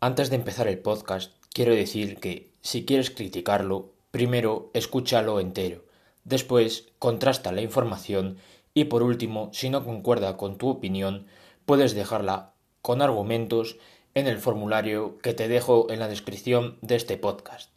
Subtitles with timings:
[0.00, 5.84] Antes de empezar el podcast, quiero decir que si quieres criticarlo, primero escúchalo entero,
[6.22, 8.38] después contrasta la información
[8.74, 11.26] y por último, si no concuerda con tu opinión,
[11.66, 13.76] puedes dejarla con argumentos
[14.14, 17.72] en el formulario que te dejo en la descripción de este podcast.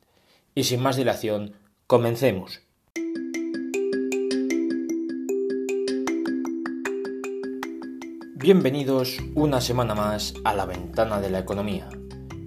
[0.53, 1.55] Y sin más dilación,
[1.87, 2.61] comencemos.
[8.35, 11.89] Bienvenidos una semana más a la ventana de la economía.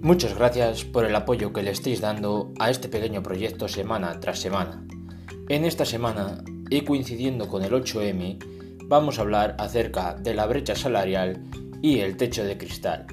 [0.01, 4.39] Muchas gracias por el apoyo que le estáis dando a este pequeño proyecto semana tras
[4.39, 4.85] semana.
[5.49, 8.37] En esta semana, y coincidiendo con el 8M,
[8.87, 11.43] vamos a hablar acerca de la brecha salarial
[11.81, 13.07] y el techo de cristal.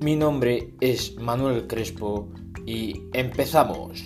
[0.00, 2.28] Mi nombre es Manuel Crespo
[2.66, 4.02] y empezamos.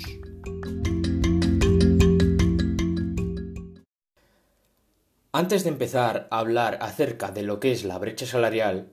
[5.32, 8.92] Antes de empezar a hablar acerca de lo que es la brecha salarial,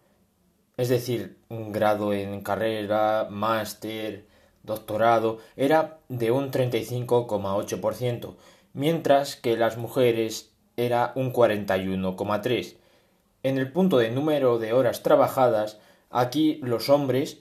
[0.78, 4.25] es decir, un grado en carrera, máster,
[4.64, 8.36] doctorado, era de un 35,8%,
[8.74, 12.78] mientras que las mujeres era un 41,3%.
[13.44, 15.78] En el punto de número de horas trabajadas,
[16.10, 17.40] Aquí los hombres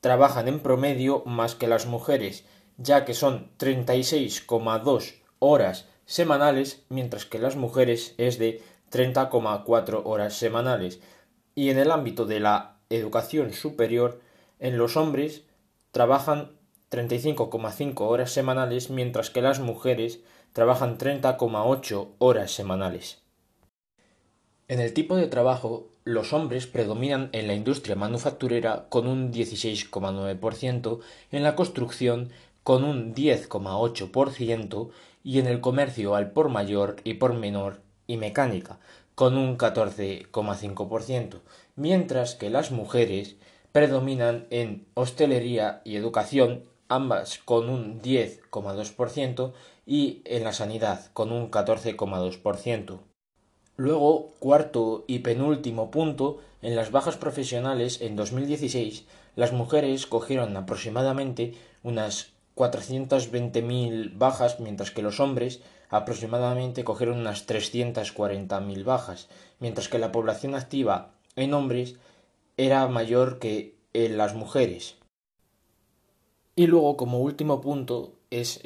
[0.00, 2.44] trabajan en promedio más que las mujeres,
[2.76, 11.00] ya que son 36,2 horas semanales, mientras que las mujeres es de 30,4 horas semanales.
[11.54, 14.20] Y en el ámbito de la educación superior,
[14.58, 15.42] en los hombres
[15.90, 16.52] trabajan
[16.90, 20.20] 35,5 horas semanales, mientras que las mujeres
[20.52, 23.25] trabajan 30,8 horas semanales.
[24.68, 31.00] En el tipo de trabajo, los hombres predominan en la industria manufacturera con un 16,9%,
[31.30, 32.30] en la construcción
[32.64, 34.90] con un 10,8%
[35.22, 38.80] y en el comercio al por mayor y por menor y mecánica
[39.14, 41.40] con un 14,5%,
[41.76, 43.36] mientras que las mujeres
[43.70, 49.52] predominan en hostelería y educación, ambas con un 10,2%
[49.86, 53.00] y en la sanidad con un 14,2%.
[53.76, 59.04] Luego, cuarto y penúltimo punto, en las bajas profesionales en 2016,
[59.34, 65.60] las mujeres cogieron aproximadamente unas 420.000 bajas, mientras que los hombres
[65.90, 69.28] aproximadamente cogieron unas 340.000 bajas,
[69.60, 71.96] mientras que la población activa en hombres
[72.56, 74.96] era mayor que en las mujeres.
[76.54, 78.62] Y luego, como último punto, es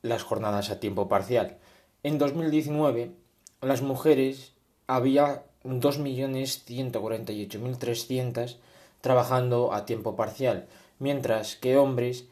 [0.00, 1.58] las jornadas a tiempo parcial.
[2.02, 3.12] En 2019
[3.62, 4.52] las mujeres
[4.86, 8.56] había 2.148.300
[9.00, 10.66] trabajando a tiempo parcial,
[10.98, 12.26] mientras que hombres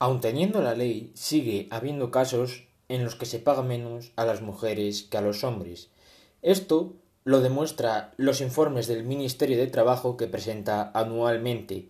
[0.00, 4.42] Aun teniendo la ley, sigue habiendo casos en los que se paga menos a las
[4.42, 5.92] mujeres que a los hombres.
[6.42, 11.88] Esto lo demuestra los informes del Ministerio de Trabajo que presenta anualmente.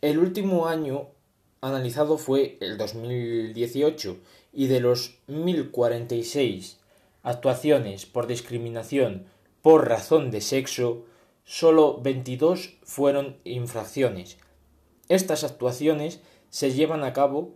[0.00, 1.08] El último año
[1.60, 4.18] analizado fue el 2018
[4.52, 6.78] y de los 1046
[7.22, 9.26] actuaciones por discriminación
[9.62, 11.06] por razón de sexo,
[11.44, 14.36] solo 22 fueron infracciones.
[15.08, 16.20] Estas actuaciones
[16.50, 17.54] se llevan a cabo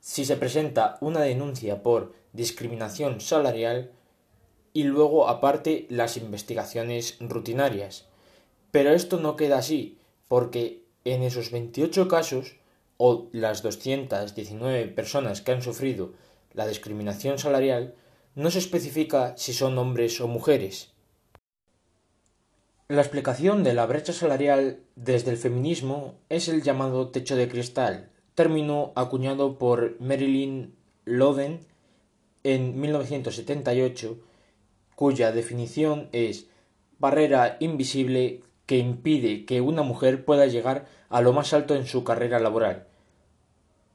[0.00, 3.92] si se presenta una denuncia por discriminación salarial
[4.72, 8.06] y luego aparte las investigaciones rutinarias.
[8.70, 9.98] Pero esto no queda así,
[10.28, 12.56] porque en esos 28 casos
[12.96, 16.12] o las 219 personas que han sufrido
[16.54, 17.94] la discriminación salarial,
[18.34, 20.92] no se especifica si son hombres o mujeres.
[22.88, 28.10] La explicación de la brecha salarial desde el feminismo es el llamado techo de cristal,
[28.34, 30.74] término acuñado por Marilyn
[31.04, 31.66] Loden
[32.44, 34.18] en 1978,
[34.94, 36.46] cuya definición es
[36.98, 42.04] barrera invisible que impide que una mujer pueda llegar a lo más alto en su
[42.04, 42.86] carrera laboral,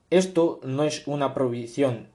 [0.10, 2.08] esto no es una prohibición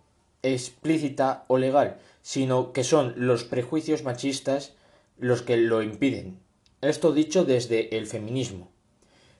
[0.42, 4.72] explícita o legal, sino que son los prejuicios machistas
[5.18, 6.38] los que lo impiden.
[6.80, 8.70] Esto dicho desde el feminismo.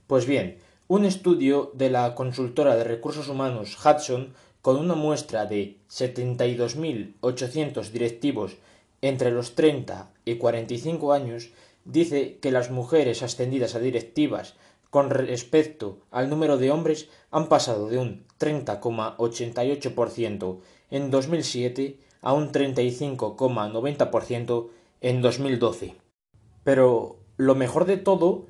[0.06, 5.78] Pues bien, un estudio de la consultora de recursos humanos Hudson, con una muestra de
[5.88, 8.58] 72.800 directivos
[9.02, 11.50] entre los 30 y 45 años,
[11.84, 14.54] dice que las mujeres ascendidas a directivas
[14.88, 20.60] con respecto al número de hombres han pasado de un 30,88%
[20.90, 24.68] en 2007 a un 35,90%
[25.00, 25.96] en 2012.
[26.62, 28.46] Pero lo mejor de todo,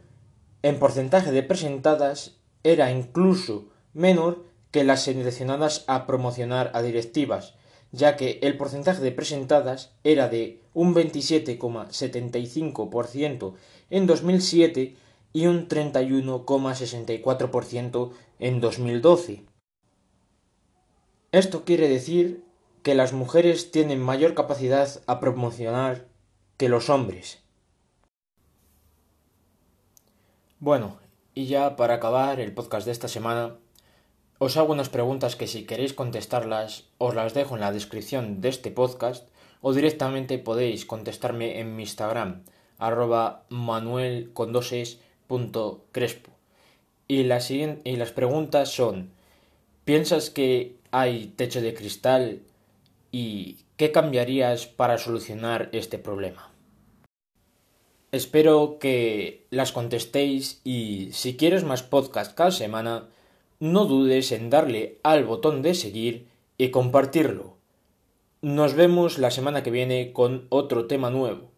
[0.62, 7.54] en porcentaje de presentadas era incluso menor que las seleccionadas a promocionar a directivas,
[7.92, 13.54] ya que el porcentaje de presentadas era de un 27,75%
[13.90, 14.96] en 2007
[15.34, 19.44] y un 31,64% en 2012.
[21.30, 22.44] Esto quiere decir
[22.82, 26.08] que las mujeres tienen mayor capacidad a promocionar
[26.56, 27.38] que los hombres.
[30.58, 30.98] Bueno,
[31.34, 33.58] y ya para acabar el podcast de esta semana,
[34.42, 38.48] os hago unas preguntas que si queréis contestarlas os las dejo en la descripción de
[38.48, 39.30] este podcast
[39.60, 42.42] o directamente podéis contestarme en mi Instagram
[42.76, 44.34] arroba manuel
[45.92, 46.30] Crespo.
[47.06, 49.12] Y, y las preguntas son,
[49.84, 52.42] ¿piensas que hay techo de cristal
[53.12, 56.50] y qué cambiarías para solucionar este problema?
[58.10, 63.08] Espero que las contestéis y si quieres más podcast cada semana,
[63.62, 66.26] no dudes en darle al botón de seguir
[66.58, 67.58] y compartirlo.
[68.40, 71.52] Nos vemos la semana que viene con otro tema nuevo.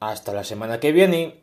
[0.00, 1.41] Hasta la semana que viene.